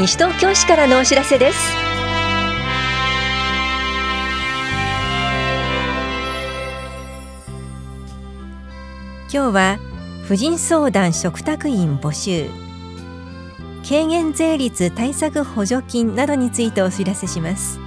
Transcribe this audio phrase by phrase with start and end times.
[0.00, 1.58] 西東京市からのお知らせです。
[9.30, 9.78] 今日は
[10.24, 12.48] 婦人相談嘱託員募集。
[13.86, 17.78] 軽減税率対策補助金などについてお知らせします。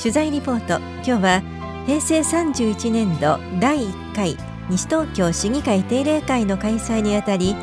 [0.00, 0.78] 取材リポート。
[1.04, 1.42] 今日は
[1.84, 4.36] 平成31年度第1回
[4.70, 7.56] 西東京市議会定例会の開催にあたり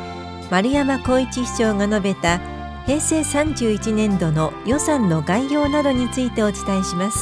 [0.50, 2.38] 丸山浩一市長が述べた
[2.86, 7.18] 平成31年度の予算の概要などについてお伝えします。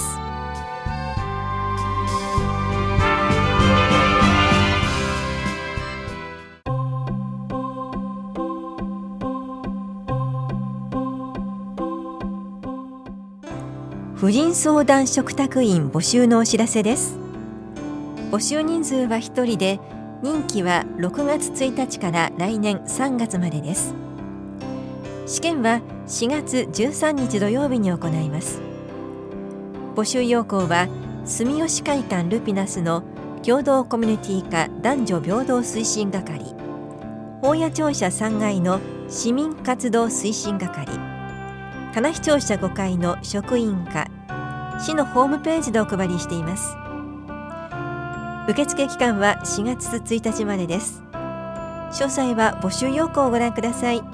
[14.17, 17.19] 婦人相談嘱託員募集のお知らせです
[18.31, 19.81] 募集人数は1人で
[20.23, 23.95] 任期は6月1日から来年3月までです
[25.27, 28.61] 試験は4月13日土曜日に行います。
[29.95, 30.89] 募集要項は
[31.25, 33.03] 住吉会館ルピナスの
[33.43, 36.55] 共同コミュニティ化男女平等推進係
[37.41, 40.87] 法屋庁舎3階の市民活動推進係
[41.95, 44.11] 棚視聴者5階の職員課
[44.81, 46.77] 市のホームページでお配りしています。
[48.49, 51.03] 受付期間は4月1日までです。
[51.93, 54.14] 詳細は募集要項をご覧ください。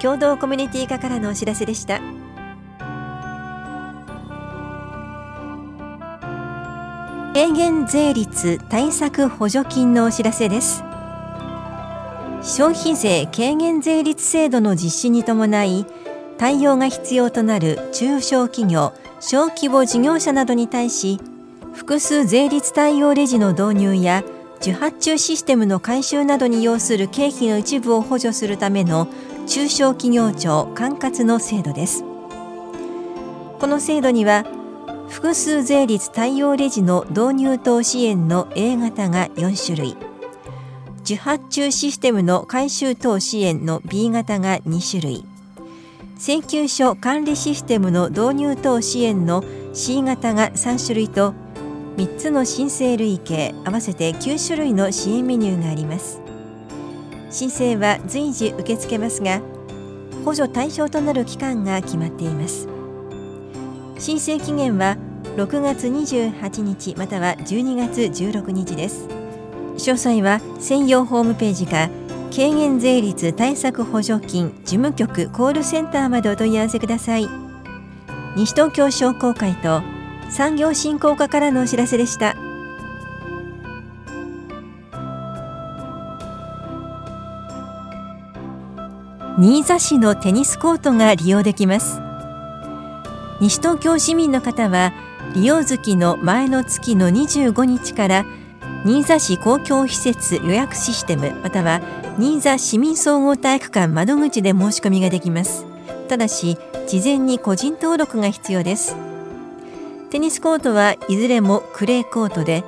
[0.00, 2.00] 共同コミュニティ課からのお知らせでした。
[7.34, 10.82] 軽減税率対策補助金のお知らせです。
[12.46, 15.84] 消費税軽減税率制度の実施に伴い
[16.38, 21.20] 対応が必要となる中小企業小規模事業者などに対し
[21.74, 24.22] 複数税率対応レジの導入や
[24.60, 29.08] 受発注システムの改修などに要する経費の一部を補助するための
[29.46, 32.02] 中小企業庁管轄の制度です。
[33.58, 34.44] この制度には
[35.08, 39.96] 複数税率対応レジの導入等支援の A 型が4種類。
[41.02, 45.24] 受発注システムの改修等支援の B 型が2種類。
[46.18, 51.34] 請求書管理システムの導入等支援の C 型が3種類と
[51.96, 56.25] 3つの申請類型合わせて9種類の支援メニューがあります。
[57.30, 59.40] 申請は随時受け付けますが
[60.24, 62.68] 補助対象となる期間が決まっています。
[63.98, 64.96] 申請期限は
[65.36, 69.08] 6月28日または12月16日です。
[69.76, 71.90] 詳細は専用ホームページか
[72.34, 77.28] 軽減税率対策補助金事務局コールセンターまでお問い合わせください。
[78.36, 79.82] 西東京商工会と
[80.28, 82.36] 産業振興課からのお知らせでした。
[89.38, 92.00] 新座市のテニスコートが利用できます。
[93.38, 94.94] 西東京市民の方は
[95.34, 98.24] 利用月の前の月の25日から
[98.86, 101.82] 新座市公共施設予約システムまたは
[102.18, 105.66] 新座市民総合体育館窓口で申し込みができます。
[106.08, 108.96] ただし事前に個人登録が必要です。
[110.08, 112.64] テニスコートはいずれもクレーコートで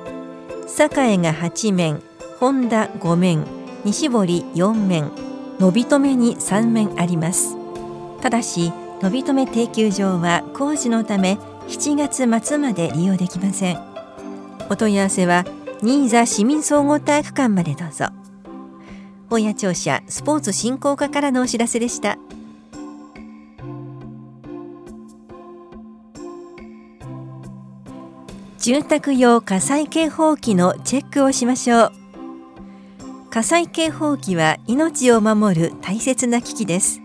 [0.67, 2.03] 栄が8面
[2.39, 3.43] 本田5面
[3.83, 5.28] 西堀4面
[5.59, 7.55] 伸び止めに3面あります。
[8.21, 8.71] ただし
[9.01, 11.37] 伸び止め定休場は工事のため
[11.67, 13.79] 7月末まで利用できません。
[14.69, 15.45] お問い合わせは
[15.81, 18.07] 新座市民総合体育館までどうぞ。
[19.29, 22.17] 本屋庁舎スポーツ振興課からのお知らせでした。
[28.57, 32.08] 住宅用火災警報器のチェックをしましょう。
[33.31, 36.99] 火災警報器は命を守る大切な機器です。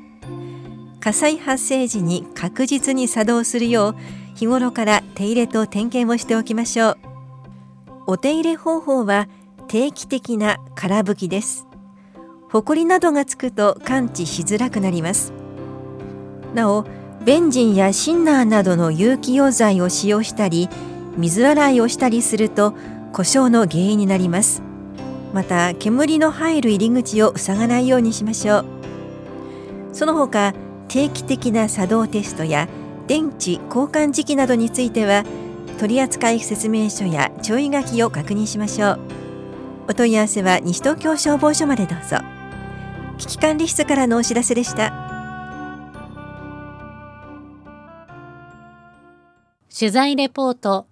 [0.99, 3.97] 火災発生時に確実に作動するよう
[4.35, 6.99] 日頃から手入れと点検をしておきましょう。
[8.07, 9.29] お手入れ方法は
[9.69, 11.67] 定期的な空拭きです。
[12.49, 15.35] ホコリなどがつくと感知しづらくなります。
[16.55, 16.87] なお
[17.23, 20.71] ベンジンやシンナーなどの有機溶剤を使用したり
[21.19, 22.75] 水洗いをしたりすると
[23.13, 24.63] 故障の原因になります。
[25.35, 28.65] また煙の入る入り口を塞がないようにしましょう。
[29.93, 30.55] その他
[30.87, 32.69] 定期的な作動テストや
[33.09, 35.25] 電池交換時期などについては
[35.79, 39.01] 取扱説明書や注意書きを確認しましょう。
[39.89, 42.19] お問い合わせは西東京消防署までどうぞ。
[43.19, 44.93] 危機管理室からのお知らせでした。
[49.77, 50.87] 取材レポート。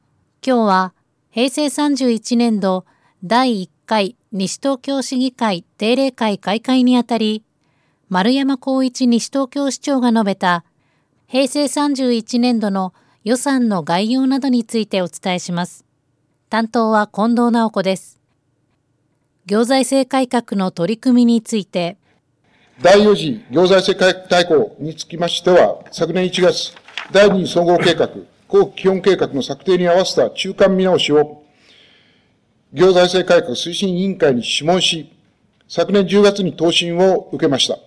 [0.45, 0.95] 今日は
[1.31, 2.85] 平成31年度
[3.23, 7.45] 第1回西東京市議会定例会開会にあたり、
[8.09, 10.65] 丸山光一西東京市長が述べた
[11.27, 12.95] 平成31年度の
[13.25, 15.85] 予算の概要などについてお伝えします。
[16.49, 18.19] 担当は近藤直子です。
[19.45, 21.99] 行財政改革の取り組みについて、
[22.81, 26.73] 第4次行財政改革大綱につきましては、昨年1月、
[27.13, 28.09] 第2次総合計画、
[28.49, 31.42] 後期基本計画の策定に合わせた中間見直しを、
[32.75, 35.13] 行財政改革推進委員会に諮問し、
[35.69, 37.79] 昨年10月に答申を受けました。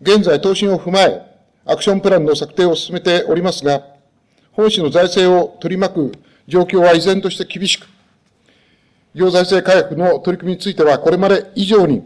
[0.00, 1.22] 現在、答申を踏まえ、
[1.64, 3.84] アクションプランの策定を進めておりますが、
[4.52, 6.12] 本市の財政を取り巻く
[6.48, 7.86] 状況は依然として厳しく、
[9.14, 12.02] 行財政改革の取り組みについては、これまで以上に、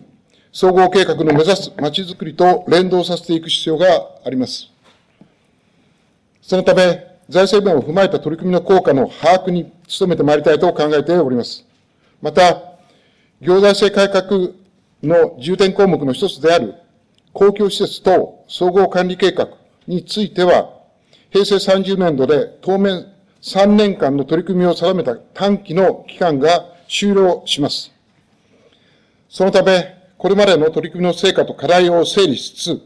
[0.52, 3.86] 総合計画の目指すまちづくりと連動させていく必要が
[4.22, 4.68] あります。
[6.42, 11.64] そのため、財政面を踏まえた取り組みの効果の把握に努めてまいりたいと考えております。
[12.20, 12.62] また、
[13.40, 14.50] 行財政改革
[15.02, 16.74] の重点項目の一つである
[17.32, 19.48] 公共施設等総合管理計画
[19.86, 20.74] については、
[21.30, 23.06] 平成30年度で当面
[23.40, 27.92] 3年間の取り組みを定めた短期の期間が終了します。
[29.30, 32.82] そのため、これまでの取り組みの成果と課題を整理しつつ、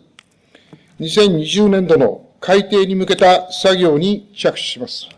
[1.01, 5.09] 2020年度の改定に向けた作業に着手します。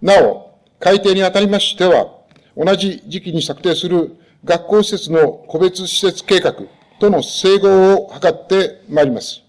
[0.00, 2.20] なお、改定にあたりましては、
[2.56, 6.54] 同じ時期に策定する学校施設の個別施設計画
[6.98, 9.42] との整合を図ってまいります。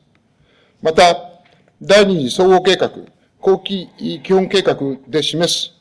[0.82, 1.04] また、
[1.82, 2.92] 第二次総合計画、
[3.40, 3.88] 後期
[4.22, 4.76] 基本計画
[5.08, 5.72] で示す、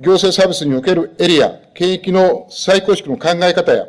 [0.00, 3.86] 行政サービスにおけるエリア、権益の再構築の考え方や、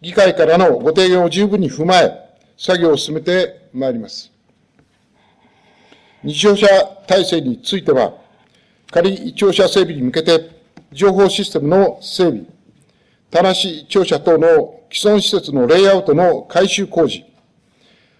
[0.00, 2.12] 議会からのご提言を十分に踏まえ、
[2.56, 4.30] 作業を進めてまいります。
[6.22, 6.66] 日常者
[7.06, 8.12] 体制については、
[8.90, 10.50] 仮庁舎整備に向けて、
[10.92, 12.42] 情報システムの整備、
[13.30, 13.54] 田無
[13.88, 17.24] 庁舎等の既存施設のレイアウトの改修工事、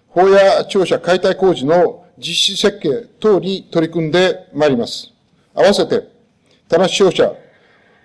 [0.09, 5.13] 法や庁舎解体工事の実施設計等に取り組んでまいります。
[5.55, 6.09] 合わせて、
[6.69, 7.35] 田無庁舎、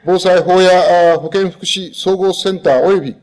[0.03, 3.15] 防災法や保健福祉総合センター及び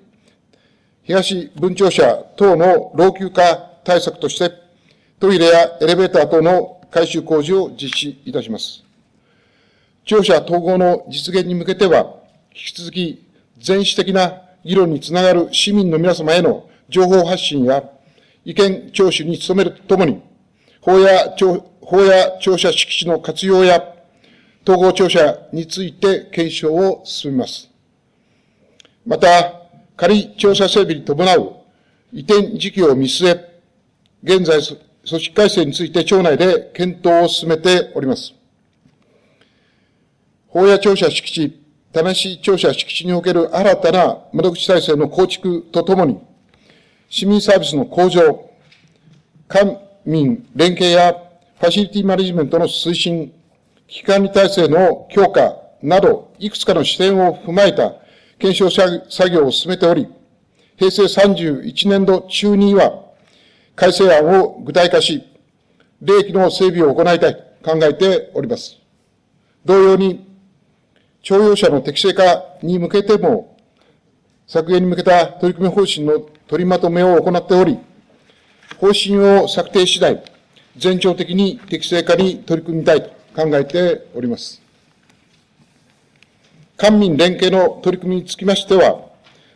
[1.02, 4.61] 東分庁舎等の老朽化対策として、
[5.22, 8.82] トイレやエレベーター等の改修工事を実施いたします。
[10.04, 12.16] 庁舎統合の実現に向けては、
[12.52, 13.24] 引き続き
[13.56, 17.84] 全史的な議論につながる市民の皆様への情報発信や
[18.44, 20.20] 意見聴取に努めるとともに、
[20.80, 21.32] 法や
[21.82, 23.80] 法や庁舎敷地の活用や
[24.66, 27.70] 統合庁舎について検証を進めます。
[29.06, 29.28] また、
[29.96, 31.52] 仮調査整備に伴う
[32.12, 33.60] 移転時期を見据え、
[34.24, 34.60] 現在
[35.08, 38.34] 組織改正について庁内で検討を進めております。
[40.48, 41.62] 法や庁舎敷地
[41.92, 46.18] 田無庁舎敷地における新たな窓口体制の構築とともに、
[47.10, 48.50] 市民サービスの向上、
[49.46, 51.12] 官民連携や
[51.60, 53.30] ファシリティマネジメントの推進、
[53.88, 57.96] 危機管理体制の強化など、いくつかの視点を踏まえた
[58.38, 60.08] 検証作業を進めており、
[60.76, 63.01] 平成31年度中には、
[63.74, 65.24] 改正案を具体化し、
[66.00, 68.76] 利益の整備を行いたいと考えております。
[69.64, 70.26] 同様に、
[71.22, 73.56] 徴用者の適正化に向けても、
[74.46, 77.78] 削減に向けた取り組み方針の取りまとめを行っており、
[78.78, 80.22] 方針を策定次第、
[80.76, 84.60] 全庁的に適正化に取り組みたいと考えております。
[86.76, 89.08] 官民連携の取り組みにつきましては、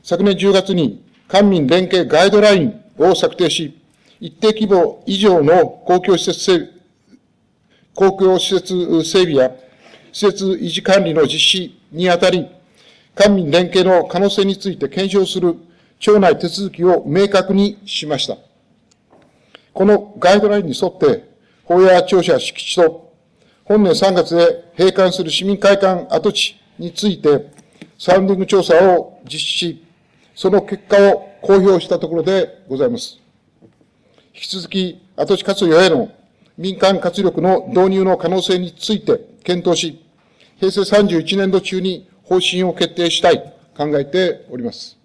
[0.03, 3.77] 昨年10月に官民連携ガイドラインを策定し、
[4.21, 6.71] 一定規模以上の公共施設整備、
[7.95, 9.51] 公共施設整備や
[10.13, 12.47] 施設維持管理の実施にあたり、
[13.15, 15.57] 官民連携の可能性について検証する
[15.99, 18.37] 庁内手続きを明確にしました。
[19.73, 21.25] このガイドラインに沿って、
[21.65, 23.13] 法や庁舎敷地と
[23.65, 27.51] 本年3月で閉館する市民会館跡地について、
[27.99, 29.85] サウンディング調査を実施し、
[30.35, 33.26] その結果を公表したところでございます。
[34.37, 36.11] 引き続き、跡地活用への
[36.59, 40.05] 民間活力の導入の可能性について検討し、
[40.61, 44.99] 平成31年度中に方針を決定したいと考えております。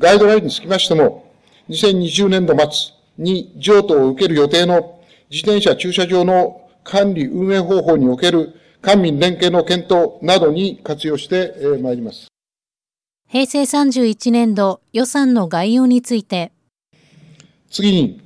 [0.00, 1.32] ガイドラインにつきましても、
[1.68, 12.26] 2020年度末に譲渡を受ける予定の自転車駐車場の管理運営方法における官民連携の検討などに活用してまいります。
[13.28, 16.55] 平成31年度予算の概要について。
[17.70, 18.20] 次に、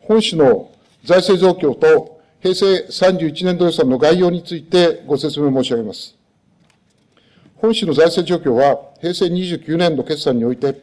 [0.00, 0.70] 本市の
[1.04, 6.14] 財政状況と平成31年度予算の概要についてご説明申し上げます。
[7.56, 10.80] 本市の財政状況は、平成29年度決算において、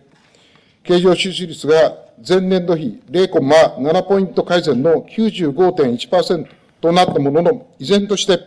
[0.84, 6.48] 経常収支率が前年度比0.7ポイント改善の95.1%
[6.82, 8.40] となったものの、依然として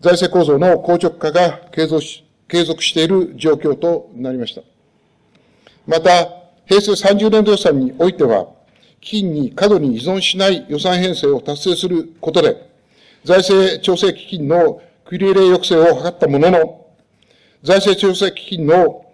[0.00, 4.62] 財政構造の硬直化が継続し継続している状況となりました。
[5.86, 8.48] また、平成30年度予算においては、
[9.00, 12.56] 基金に過度に依存しない予算編成を達成することで、
[13.24, 16.86] 財政調整基金の繰入れ抑制を図ったものの、
[17.62, 19.04] 財政調整基金の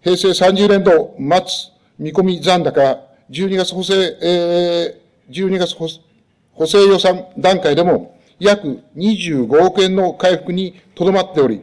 [0.00, 11.62] 平成30年度末見込み残高、12月補正、えー、12月補正予算段階でも約25億円の回復にとどまっており、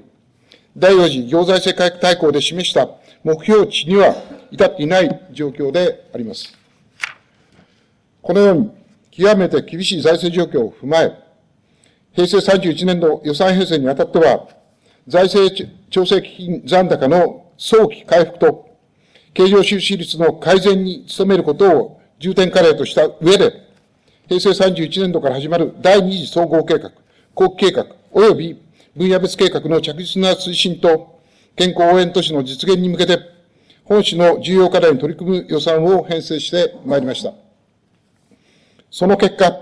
[0.78, 2.90] 第4次行財政改革大綱で示した
[3.24, 4.16] 目標値には
[4.52, 6.58] 至っていない状況であります。
[8.22, 8.72] このように、
[9.12, 11.18] 極めて厳しい財政状況を踏まえ、
[12.14, 14.48] 平成31年度予算編成にあたっては、
[15.08, 15.54] 財政
[15.90, 18.70] 調整基金残高の早期回復と、
[19.34, 23.52] 経常収支率の改善に努めることを重点課題とした上で、
[24.28, 26.92] 平成31年度から始まる第二次総合計画、
[27.34, 28.62] 後期計画、及び
[28.96, 31.20] 分野別計画の着実な推進と、
[31.56, 33.35] 健康応援都市の実現に向けて、
[33.86, 37.34] 本市の重要課題に取り組む予算を編成してまいりました。
[38.90, 39.60] その結果、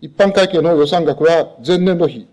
[0.00, 2.28] 一般会計の予算額は前年度比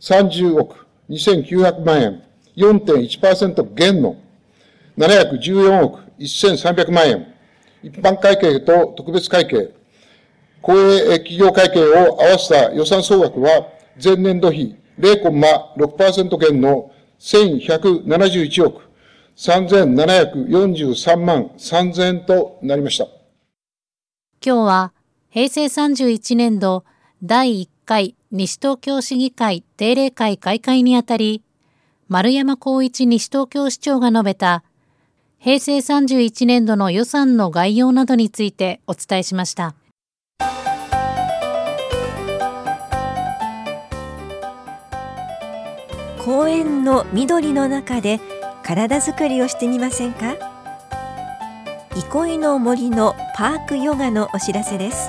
[0.00, 2.22] 30億2900万円、
[2.56, 4.16] 4.1%減の
[4.96, 7.34] 714億1300万円、
[7.82, 9.74] 一般会計と特別会計、
[10.62, 13.68] 公営企業会計を合わせた予算総額は
[14.02, 18.85] 前年度比0.6%減の1171億
[19.36, 23.06] 3743万3000円となりました。
[24.44, 24.92] 今日は
[25.30, 26.84] 平成31年度
[27.22, 31.42] 第1回西東京市議会定例会開会にあたり、
[32.08, 34.62] 丸山光一西東京市長が述べた
[35.38, 39.74] 平成31年度の予算の概要などについてお伝えしました。
[46.24, 48.18] 公園の緑の中で
[48.66, 50.34] 体づくりをしてみませんか？
[51.94, 55.08] 憩いの森のパークヨガのお知らせです。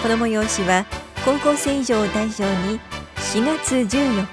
[0.00, 0.86] この催しは
[1.24, 2.78] 高校生以上を対象に
[3.16, 4.26] 4月14日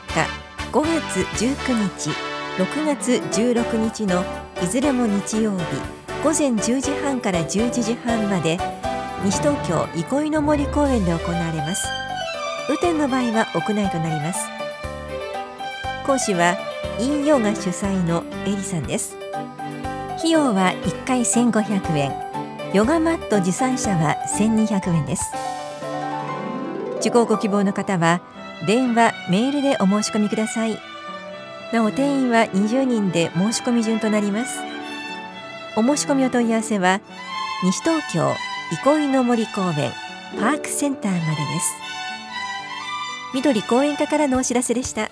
[0.71, 2.11] 5月19日
[2.63, 4.23] 6月16日の
[4.61, 5.65] いずれも日曜日
[6.23, 8.59] 午前10時半から11時半まで
[9.23, 11.87] 西東京憩いの森公園で行われます。
[12.69, 14.47] 雨天の場合は屋内となります。
[16.05, 16.55] 講師は
[16.99, 19.15] インヨガ主催のエリさんです。
[20.17, 22.11] 費用は1回1500円。
[22.73, 25.23] ヨガマット持参者は1200円です。
[26.99, 28.21] 受講ご希望の方は
[28.65, 30.79] 電話メールでお申し込みください。
[31.71, 34.59] なお定員は20人で申し込み順となります。
[35.75, 37.01] お申し込みお問い合わせは
[37.63, 38.33] 西東京
[38.83, 39.91] 憩いの森公園
[40.39, 41.75] パークセンターまでです。
[43.35, 45.11] 緑公園課からのお知らせでした。